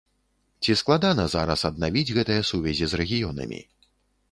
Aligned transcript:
Ці 0.63 0.75
складана 0.81 1.25
зараз 1.33 1.67
аднавіць 1.69 2.15
гэтыя 2.19 2.41
сувязі 2.53 2.85
з 2.95 3.03
рэгіёнамі? 3.05 3.63